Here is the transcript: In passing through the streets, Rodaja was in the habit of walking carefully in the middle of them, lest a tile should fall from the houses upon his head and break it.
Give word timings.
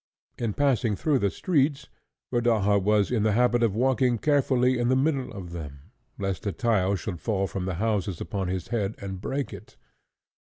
In 0.39 0.55
passing 0.55 0.95
through 0.95 1.19
the 1.19 1.29
streets, 1.29 1.87
Rodaja 2.33 2.79
was 2.81 3.11
in 3.11 3.21
the 3.21 3.33
habit 3.33 3.61
of 3.61 3.75
walking 3.75 4.17
carefully 4.17 4.79
in 4.79 4.87
the 4.89 4.95
middle 4.95 5.31
of 5.31 5.51
them, 5.51 5.91
lest 6.17 6.47
a 6.47 6.51
tile 6.51 6.95
should 6.95 7.19
fall 7.21 7.45
from 7.45 7.65
the 7.65 7.75
houses 7.75 8.19
upon 8.19 8.47
his 8.47 8.69
head 8.69 8.95
and 8.97 9.21
break 9.21 9.53
it. 9.53 9.77